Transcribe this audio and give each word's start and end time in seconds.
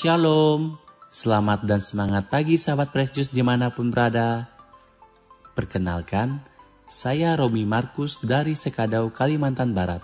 Shalom, 0.00 0.80
selamat 1.12 1.68
dan 1.68 1.76
semangat 1.76 2.32
pagi 2.32 2.56
sahabat 2.56 2.88
Precious 2.88 3.28
di 3.28 3.44
mana 3.44 3.68
pun 3.68 3.92
berada. 3.92 4.48
Perkenalkan, 5.52 6.40
saya 6.88 7.36
Romi 7.36 7.68
Markus 7.68 8.16
dari 8.24 8.56
Sekadau, 8.56 9.12
Kalimantan 9.12 9.76
Barat, 9.76 10.00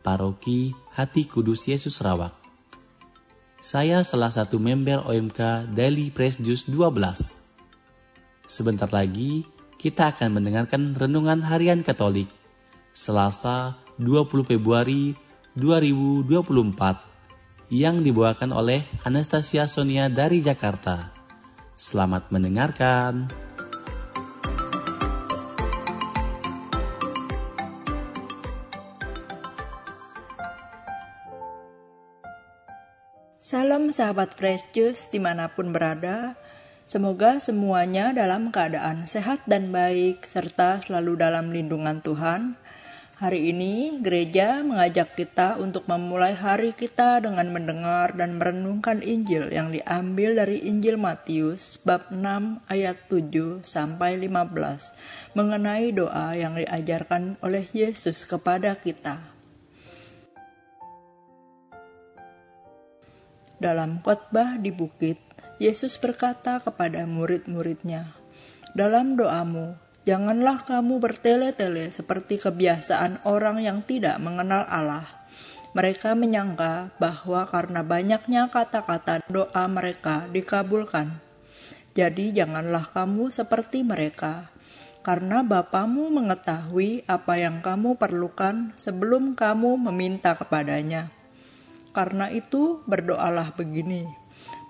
Paroki 0.00 0.72
Hati 0.96 1.28
Kudus 1.28 1.68
Yesus 1.68 2.00
Rawak. 2.00 2.32
Saya 3.60 4.00
salah 4.00 4.32
satu 4.32 4.56
member 4.56 5.04
OMK 5.04 5.76
Daily 5.76 6.08
Press 6.08 6.40
Juice 6.40 6.64
12. 6.72 6.88
Sebentar 8.48 8.88
lagi, 8.88 9.44
kita 9.76 10.08
akan 10.08 10.40
mendengarkan 10.40 10.96
Renungan 10.96 11.44
Harian 11.44 11.84
Katolik, 11.84 12.32
Selasa 12.96 13.76
20 14.00 14.24
Februari 14.48 15.12
2024 15.52 17.08
yang 17.68 18.00
dibawakan 18.00 18.56
oleh 18.56 18.80
Anastasia 19.04 19.68
Sonia 19.68 20.08
dari 20.08 20.40
Jakarta. 20.40 21.12
Selamat 21.76 22.32
mendengarkan. 22.32 23.28
Salam 33.36 33.88
sahabat 33.88 34.36
Fresh 34.36 34.76
Juice 34.76 35.08
di 35.12 35.20
mana 35.20 35.48
pun 35.52 35.72
berada. 35.72 36.36
Semoga 36.88 37.36
semuanya 37.36 38.16
dalam 38.16 38.48
keadaan 38.48 39.04
sehat 39.04 39.44
dan 39.44 39.68
baik 39.68 40.24
serta 40.24 40.80
selalu 40.84 41.20
dalam 41.20 41.52
lindungan 41.52 42.00
Tuhan. 42.00 42.56
Hari 43.18 43.50
ini 43.50 43.98
gereja 43.98 44.62
mengajak 44.62 45.18
kita 45.18 45.58
untuk 45.58 45.90
memulai 45.90 46.38
hari 46.38 46.70
kita 46.70 47.18
dengan 47.18 47.50
mendengar 47.50 48.14
dan 48.14 48.38
merenungkan 48.38 49.02
Injil 49.02 49.50
yang 49.50 49.74
diambil 49.74 50.38
dari 50.38 50.62
Injil 50.62 50.94
Matius 50.94 51.82
bab 51.82 52.14
6 52.14 52.62
ayat 52.70 52.94
7 53.10 53.66
sampai 53.66 54.22
15 54.22 55.34
mengenai 55.34 55.90
doa 55.90 56.38
yang 56.38 56.62
diajarkan 56.62 57.34
oleh 57.42 57.66
Yesus 57.74 58.22
kepada 58.22 58.78
kita. 58.78 59.18
Dalam 63.58 63.98
khotbah 63.98 64.62
di 64.62 64.70
bukit, 64.70 65.18
Yesus 65.58 65.98
berkata 65.98 66.62
kepada 66.62 67.02
murid-muridnya, 67.02 68.14
"Dalam 68.78 69.18
doamu, 69.18 69.87
Janganlah 70.08 70.64
kamu 70.64 71.04
bertele-tele 71.04 71.92
seperti 71.92 72.40
kebiasaan 72.40 73.28
orang 73.28 73.60
yang 73.60 73.84
tidak 73.84 74.16
mengenal 74.16 74.64
Allah. 74.64 75.04
Mereka 75.76 76.16
menyangka 76.16 76.96
bahwa 76.96 77.44
karena 77.44 77.84
banyaknya 77.84 78.48
kata-kata 78.48 79.20
doa 79.28 79.68
mereka 79.68 80.24
dikabulkan. 80.32 81.20
Jadi 81.92 82.32
janganlah 82.32 82.88
kamu 82.88 83.28
seperti 83.28 83.84
mereka, 83.84 84.48
karena 85.04 85.44
Bapamu 85.44 86.08
mengetahui 86.08 87.04
apa 87.04 87.36
yang 87.36 87.60
kamu 87.60 88.00
perlukan 88.00 88.72
sebelum 88.80 89.36
kamu 89.36 89.76
meminta 89.92 90.32
kepadanya. 90.40 91.12
Karena 91.92 92.32
itu 92.32 92.80
berdoalah 92.88 93.52
begini, 93.52 94.08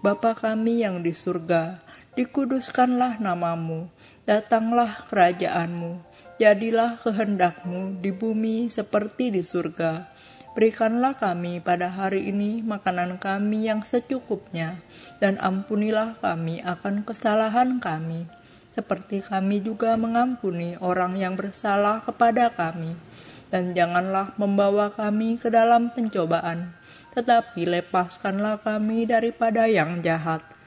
Bapa 0.02 0.34
kami 0.34 0.82
yang 0.82 1.06
di 1.06 1.14
surga, 1.14 1.78
dikuduskanlah 2.18 3.22
namamu, 3.22 3.86
Datanglah 4.28 5.08
kerajaanmu, 5.08 6.04
jadilah 6.36 7.00
kehendakmu 7.00 7.96
di 8.04 8.12
bumi 8.12 8.68
seperti 8.68 9.32
di 9.32 9.40
surga. 9.40 10.04
Berikanlah 10.52 11.16
kami 11.16 11.64
pada 11.64 11.88
hari 11.88 12.28
ini 12.28 12.60
makanan 12.60 13.16
kami 13.16 13.72
yang 13.72 13.80
secukupnya, 13.80 14.84
dan 15.16 15.40
ampunilah 15.40 16.20
kami 16.20 16.60
akan 16.60 17.08
kesalahan 17.08 17.80
kami, 17.80 18.28
seperti 18.76 19.24
kami 19.24 19.64
juga 19.64 19.96
mengampuni 19.96 20.76
orang 20.76 21.16
yang 21.16 21.32
bersalah 21.32 22.04
kepada 22.04 22.52
kami. 22.52 23.00
Dan 23.48 23.72
janganlah 23.72 24.36
membawa 24.36 24.92
kami 24.92 25.40
ke 25.40 25.48
dalam 25.48 25.88
pencobaan, 25.88 26.76
tetapi 27.16 27.64
lepaskanlah 27.64 28.60
kami 28.60 29.08
daripada 29.08 29.64
yang 29.64 30.04
jahat 30.04 30.57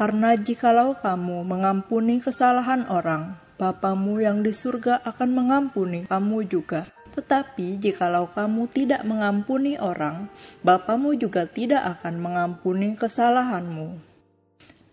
karena 0.00 0.32
jikalau 0.32 0.96
kamu 0.96 1.44
mengampuni 1.44 2.24
kesalahan 2.24 2.88
orang, 2.88 3.36
Bapamu 3.60 4.16
yang 4.24 4.40
di 4.40 4.48
surga 4.48 5.04
akan 5.04 5.28
mengampuni 5.28 6.08
kamu 6.08 6.48
juga. 6.48 6.88
Tetapi 7.12 7.76
jikalau 7.76 8.32
kamu 8.32 8.64
tidak 8.72 9.04
mengampuni 9.04 9.76
orang, 9.76 10.32
Bapamu 10.64 11.12
juga 11.20 11.44
tidak 11.44 12.00
akan 12.00 12.16
mengampuni 12.16 12.96
kesalahanmu. 12.96 14.00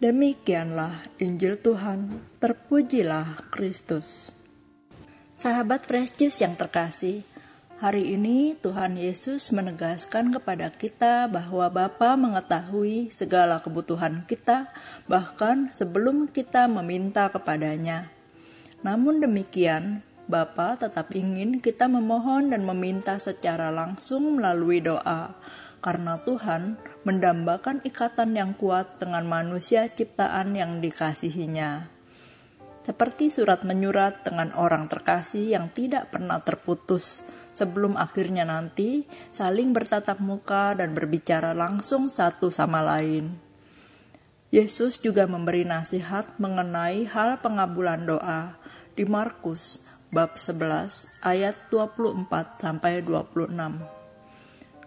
Demikianlah 0.03 0.99
Injil 1.23 1.55
Tuhan, 1.55 2.19
terpujilah 2.43 3.47
Kristus. 3.47 4.35
Sahabat 5.31 5.87
Fresh 5.87 6.19
Juice 6.19 6.43
yang 6.43 6.59
terkasih, 6.59 7.23
Hari 7.77 8.17
ini 8.17 8.57
Tuhan 8.57 8.97
Yesus 8.97 9.53
menegaskan 9.53 10.33
kepada 10.33 10.73
kita 10.73 11.29
bahwa 11.29 11.69
Bapa 11.69 12.17
mengetahui 12.17 13.13
segala 13.13 13.61
kebutuhan 13.61 14.25
kita 14.25 14.73
bahkan 15.05 15.69
sebelum 15.69 16.25
kita 16.25 16.65
meminta 16.65 17.29
kepadanya. 17.29 18.09
Namun 18.81 19.21
demikian, 19.21 20.01
Bapa 20.25 20.73
tetap 20.81 21.13
ingin 21.13 21.61
kita 21.61 21.85
memohon 21.85 22.49
dan 22.49 22.65
meminta 22.65 23.21
secara 23.21 23.69
langsung 23.69 24.41
melalui 24.41 24.81
doa 24.81 25.37
karena 25.77 26.17
Tuhan 26.17 26.81
mendambakan 27.05 27.85
ikatan 27.85 28.33
yang 28.33 28.57
kuat 28.57 28.97
dengan 28.97 29.29
manusia 29.29 29.85
ciptaan 29.85 30.57
yang 30.57 30.81
dikasihinya 30.81 31.93
seperti 32.87 33.27
surat 33.27 33.67
menyurat 33.67 34.23
dengan 34.23 34.55
orang 34.55 34.87
terkasih 34.87 35.59
yang 35.59 35.67
tidak 35.75 36.07
pernah 36.07 36.39
terputus 36.39 37.35
sebelum 37.57 37.97
akhirnya 37.97 38.45
nanti 38.45 39.09
saling 39.33 39.73
bertatap 39.73 40.21
muka 40.21 40.77
dan 40.77 40.93
berbicara 40.93 41.57
langsung 41.57 42.05
satu 42.13 42.53
sama 42.53 42.85
lain. 42.85 43.33
Yesus 44.53 45.01
juga 45.01 45.25
memberi 45.25 45.65
nasihat 45.65 46.37
mengenai 46.37 47.09
hal 47.09 47.41
pengabulan 47.41 48.05
doa 48.05 48.55
di 48.93 49.03
Markus 49.03 49.89
bab 50.13 50.39
11 50.39 51.19
ayat 51.25 51.57
24 51.73 52.29
sampai 52.61 53.03
26. 53.03 53.51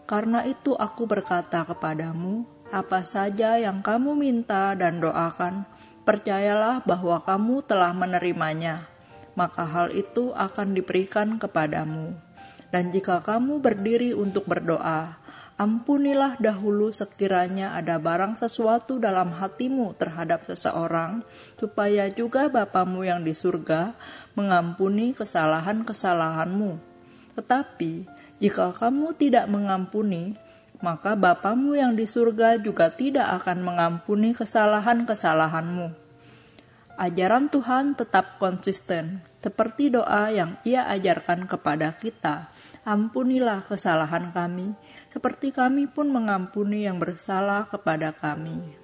Karena 0.09 0.41
itu 0.48 0.72
aku 0.75 1.04
berkata 1.04 1.62
kepadamu, 1.69 2.48
apa 2.72 3.04
saja 3.04 3.60
yang 3.60 3.84
kamu 3.84 4.16
minta 4.16 4.72
dan 4.78 4.98
doakan, 4.98 5.69
percayalah 6.09 6.80
bahwa 6.88 7.20
kamu 7.22 7.60
telah 7.62 7.92
menerimanya, 7.92 8.88
maka 9.36 9.69
hal 9.69 9.92
itu 9.92 10.32
akan 10.34 10.72
diberikan 10.75 11.36
kepadamu. 11.36 12.29
Dan 12.70 12.94
jika 12.94 13.19
kamu 13.22 13.58
berdiri 13.58 14.14
untuk 14.14 14.47
berdoa, 14.47 15.19
ampunilah 15.60 16.41
dahulu 16.41 16.88
sekiranya 16.88 17.76
ada 17.76 18.00
barang 18.00 18.41
sesuatu 18.41 18.97
dalam 18.97 19.36
hatimu 19.36 19.92
terhadap 20.00 20.48
seseorang, 20.48 21.20
supaya 21.60 22.09
juga 22.09 22.48
Bapamu 22.48 23.04
yang 23.04 23.20
di 23.20 23.36
surga 23.36 23.92
mengampuni 24.32 25.12
kesalahan-kesalahanmu. 25.12 26.80
Tetapi 27.36 28.09
jika 28.41 28.72
kamu 28.72 29.12
tidak 29.20 29.53
mengampuni, 29.53 30.41
maka 30.80 31.12
Bapamu 31.12 31.76
yang 31.76 31.92
di 31.92 32.09
surga 32.09 32.56
juga 32.56 32.88
tidak 32.88 33.28
akan 33.44 33.60
mengampuni 33.60 34.32
kesalahan-kesalahanmu. 34.32 36.00
Ajaran 37.00 37.49
Tuhan 37.49 37.97
tetap 37.97 38.37
konsisten, 38.37 39.25
seperti 39.41 39.88
doa 39.88 40.28
yang 40.28 40.61
ia 40.69 40.84
ajarkan 40.84 41.49
kepada 41.49 41.97
kita. 41.97 42.53
Ampunilah 42.84 43.65
kesalahan 43.65 44.28
kami, 44.36 44.77
seperti 45.09 45.48
kami 45.48 45.89
pun 45.89 46.13
mengampuni 46.13 46.84
yang 46.84 47.01
bersalah 47.01 47.65
kepada 47.72 48.13
kami. 48.13 48.77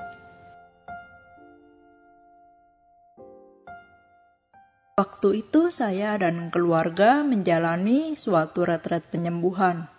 Waktu 4.96 5.44
itu 5.44 5.68
saya 5.68 6.16
dan 6.16 6.48
keluarga 6.48 7.20
menjalani 7.20 8.16
suatu 8.16 8.64
retret 8.64 9.04
penyembuhan, 9.12 9.92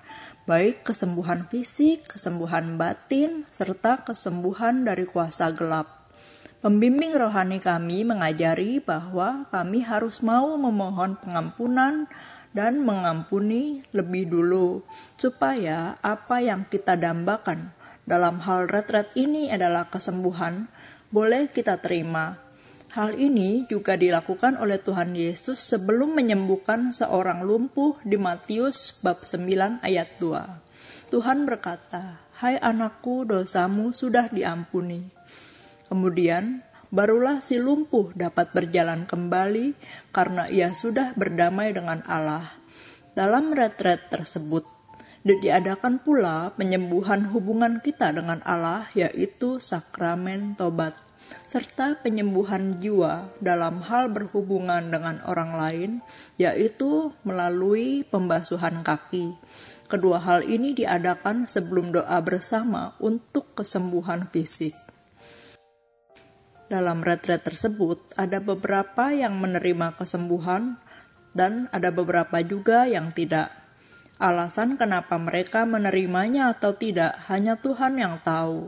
baik 0.50 0.90
kesembuhan 0.90 1.46
fisik, 1.46 2.10
kesembuhan 2.10 2.82
batin, 2.82 3.46
serta 3.54 4.02
kesembuhan 4.02 4.90
dari 4.90 5.06
kuasa 5.06 5.54
gelap. 5.54 5.97
Pembimbing 6.58 7.14
rohani 7.14 7.62
kami 7.62 8.02
mengajari 8.02 8.82
bahwa 8.82 9.46
kami 9.54 9.86
harus 9.86 10.26
mau 10.26 10.58
memohon 10.58 11.14
pengampunan 11.22 12.10
dan 12.50 12.82
mengampuni 12.82 13.86
lebih 13.94 14.26
dulu, 14.26 14.82
supaya 15.22 16.02
apa 16.02 16.42
yang 16.42 16.66
kita 16.66 16.98
dambakan 16.98 17.78
dalam 18.10 18.42
hal 18.42 18.66
retret 18.66 19.14
ini 19.14 19.54
adalah 19.54 19.86
kesembuhan, 19.86 20.66
boleh 21.14 21.46
kita 21.46 21.78
terima. 21.78 22.42
Hal 22.96 23.20
ini 23.20 23.70
juga 23.70 23.94
dilakukan 23.94 24.58
oleh 24.58 24.82
Tuhan 24.82 25.14
Yesus 25.14 25.62
sebelum 25.62 26.18
menyembuhkan 26.18 26.90
seorang 26.90 27.46
lumpuh 27.46 28.02
di 28.02 28.18
Matius 28.18 29.04
bab 29.06 29.28
9 29.28 29.86
ayat 29.86 30.10
2. 30.18 31.14
Tuhan 31.14 31.46
berkata, 31.46 32.24
Hai 32.40 32.58
anakku, 32.58 33.28
dosamu 33.28 33.94
sudah 33.94 34.32
diampuni. 34.34 35.17
Kemudian, 35.88 36.64
barulah 36.92 37.40
si 37.40 37.60
lumpuh 37.60 38.12
dapat 38.16 38.52
berjalan 38.52 39.08
kembali 39.08 39.76
karena 40.16 40.48
ia 40.52 40.76
sudah 40.76 41.16
berdamai 41.16 41.72
dengan 41.72 42.04
Allah. 42.08 42.60
Dalam 43.16 43.56
retret 43.56 44.12
tersebut, 44.12 44.68
diadakan 45.26 46.00
pula 46.00 46.54
penyembuhan 46.56 47.28
hubungan 47.34 47.84
kita 47.84 48.14
dengan 48.14 48.40
Allah, 48.48 48.88
yaitu 48.96 49.60
sakramen 49.60 50.56
tobat, 50.56 50.96
serta 51.50 52.00
penyembuhan 52.00 52.80
jiwa 52.80 53.34
dalam 53.44 53.84
hal 53.84 54.08
berhubungan 54.14 54.88
dengan 54.88 55.20
orang 55.28 55.52
lain, 55.58 55.92
yaitu 56.40 57.12
melalui 57.26 58.08
pembasuhan 58.08 58.86
kaki 58.86 59.36
Kedua 59.88 60.20
hal 60.20 60.44
ini 60.44 60.76
diadakan 60.76 61.48
sebelum 61.48 61.96
doa 61.96 62.20
bersama 62.20 62.92
untuk 63.00 63.56
kesembuhan 63.56 64.28
fisik. 64.28 64.76
Dalam 66.68 67.00
retret 67.00 67.48
tersebut, 67.48 68.12
ada 68.20 68.44
beberapa 68.44 69.16
yang 69.16 69.40
menerima 69.40 69.96
kesembuhan 69.96 70.76
dan 71.32 71.72
ada 71.72 71.96
beberapa 71.96 72.44
juga 72.44 72.84
yang 72.84 73.16
tidak. 73.16 73.56
Alasan 74.20 74.76
kenapa 74.76 75.16
mereka 75.16 75.64
menerimanya 75.64 76.52
atau 76.52 76.76
tidak 76.76 77.16
hanya 77.32 77.56
Tuhan 77.56 77.96
yang 77.96 78.20
tahu. 78.20 78.68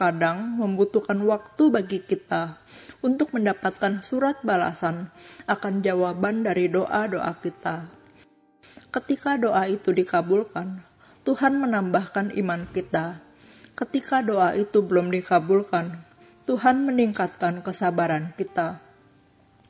Kadang 0.00 0.56
membutuhkan 0.56 1.20
waktu 1.28 1.68
bagi 1.68 2.00
kita 2.00 2.56
untuk 3.04 3.36
mendapatkan 3.36 4.00
surat 4.00 4.40
balasan 4.40 5.12
akan 5.44 5.84
jawaban 5.84 6.40
dari 6.40 6.72
doa-doa 6.72 7.36
kita. 7.36 7.84
Ketika 8.88 9.36
doa 9.36 9.68
itu 9.68 9.92
dikabulkan, 9.92 10.80
Tuhan 11.28 11.60
menambahkan 11.60 12.32
iman 12.32 12.64
kita. 12.72 13.20
Ketika 13.76 14.24
doa 14.24 14.56
itu 14.56 14.80
belum 14.80 15.12
dikabulkan, 15.12 16.09
Tuhan 16.50 16.82
meningkatkan 16.82 17.62
kesabaran 17.62 18.34
kita. 18.34 18.82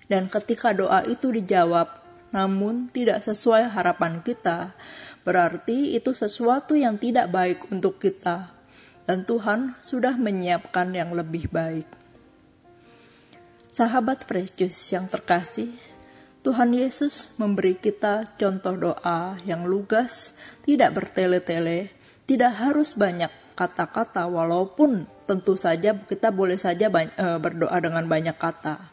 Dan 0.08 0.32
ketika 0.32 0.72
doa 0.72 1.04
itu 1.04 1.28
dijawab, 1.28 1.92
namun 2.32 2.88
tidak 2.88 3.20
sesuai 3.20 3.68
harapan 3.68 4.24
kita, 4.24 4.72
berarti 5.20 5.92
itu 5.92 6.16
sesuatu 6.16 6.72
yang 6.72 6.96
tidak 6.96 7.28
baik 7.28 7.68
untuk 7.68 8.00
kita, 8.00 8.56
dan 9.04 9.28
Tuhan 9.28 9.76
sudah 9.76 10.16
menyiapkan 10.16 10.96
yang 10.96 11.12
lebih 11.12 11.52
baik. 11.52 11.84
Sahabat 13.68 14.24
Fresh 14.24 14.56
yang 14.96 15.04
terkasih, 15.04 15.68
Tuhan 16.40 16.72
Yesus 16.72 17.36
memberi 17.36 17.76
kita 17.76 18.24
contoh 18.40 18.72
doa 18.72 19.36
yang 19.44 19.68
lugas, 19.68 20.40
tidak 20.64 20.96
bertele-tele, 20.96 21.92
tidak 22.24 22.56
harus 22.56 22.96
banyak 22.96 23.28
kata-kata 23.52 24.24
walaupun 24.24 25.19
tentu 25.30 25.54
saja 25.54 25.94
kita 25.94 26.34
boleh 26.34 26.58
saja 26.58 26.90
eh, 26.90 27.38
berdoa 27.38 27.78
dengan 27.78 28.10
banyak 28.10 28.34
kata. 28.34 28.90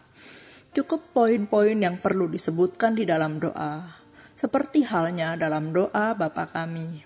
Cukup 0.78 1.10
poin-poin 1.10 1.74
yang 1.74 1.98
perlu 1.98 2.30
disebutkan 2.30 2.94
di 2.94 3.10
dalam 3.10 3.42
doa, 3.42 3.98
seperti 4.38 4.86
halnya 4.86 5.34
dalam 5.34 5.74
doa 5.74 6.14
Bapa 6.14 6.46
kami. 6.54 7.02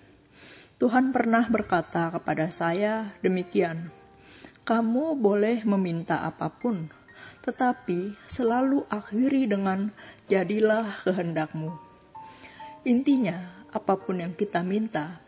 Tuhan 0.76 1.16
pernah 1.16 1.48
berkata 1.48 2.12
kepada 2.12 2.52
saya 2.52 3.16
demikian, 3.24 3.88
"Kamu 4.68 5.16
boleh 5.16 5.64
meminta 5.64 6.28
apa 6.28 6.52
pun, 6.52 6.92
tetapi 7.48 8.20
selalu 8.28 8.84
akhiri 8.92 9.48
dengan 9.48 9.96
jadilah 10.28 10.86
kehendakmu. 11.08 11.72
Intinya, 12.84 13.66
apa 13.72 13.96
pun 13.96 14.20
yang 14.20 14.34
kita 14.36 14.62
minta, 14.68 15.24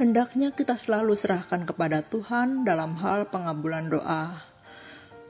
hendaknya 0.00 0.48
kita 0.56 0.80
selalu 0.80 1.12
serahkan 1.12 1.68
kepada 1.68 2.00
Tuhan 2.00 2.64
dalam 2.64 2.96
hal 3.04 3.28
pengabulan 3.28 3.92
doa. 3.92 4.48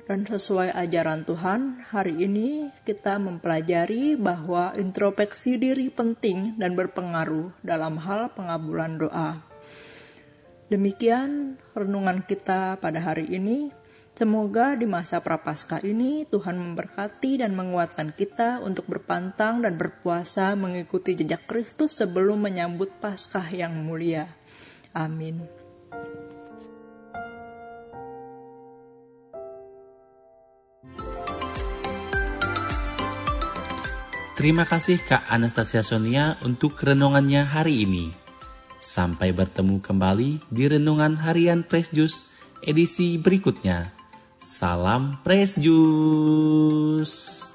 Dan 0.07 0.23
sesuai 0.23 0.71
ajaran 0.75 1.27
Tuhan, 1.27 1.91
hari 1.91 2.15
ini 2.23 2.71
kita 2.87 3.19
mempelajari 3.19 4.15
bahwa 4.15 4.71
introspeksi 4.79 5.59
diri 5.59 5.91
penting 5.91 6.55
dan 6.55 6.79
berpengaruh 6.79 7.51
dalam 7.67 7.99
hal 7.99 8.31
pengabulan 8.35 8.95
doa. 8.99 9.43
Demikian 10.71 11.59
renungan 11.75 12.23
kita 12.23 12.79
pada 12.79 13.03
hari 13.03 13.27
ini. 13.27 13.75
Semoga 14.15 14.77
di 14.77 14.85
masa 14.85 15.19
prapaskah 15.23 15.83
ini 15.83 16.29
Tuhan 16.29 16.59
memberkati 16.59 17.41
dan 17.41 17.57
menguatkan 17.57 18.13
kita 18.15 18.61
untuk 18.63 18.87
berpantang 18.87 19.65
dan 19.65 19.81
berpuasa 19.81 20.55
mengikuti 20.55 21.17
jejak 21.17 21.49
Kristus 21.49 21.97
sebelum 21.97 22.45
menyambut 22.45 23.01
Paskah 23.01 23.49
yang 23.49 23.73
mulia. 23.81 24.40
Amin. 24.95 25.47
Terima 34.41 34.65
kasih 34.65 34.97
Kak 35.05 35.29
Anastasia 35.29 35.85
Sonia 35.85 36.41
untuk 36.41 36.81
renungannya 36.81 37.45
hari 37.45 37.85
ini. 37.85 38.09
Sampai 38.81 39.37
bertemu 39.37 39.85
kembali 39.85 40.41
di 40.49 40.65
renungan 40.65 41.21
harian 41.21 41.61
Press 41.61 41.93
Juice 41.93 42.33
edisi 42.65 43.21
berikutnya. 43.21 43.93
Salam 44.41 45.21
Press 45.21 45.61
Juice. 45.61 47.50